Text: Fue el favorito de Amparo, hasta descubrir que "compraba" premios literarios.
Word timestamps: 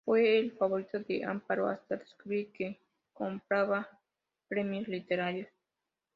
Fue 0.03 0.39
el 0.39 0.51
favorito 0.53 0.97
de 0.99 1.23
Amparo, 1.23 1.67
hasta 1.67 1.95
descubrir 1.95 2.51
que 2.53 2.79
"compraba" 3.13 3.87
premios 4.49 4.87
literarios. 4.87 5.47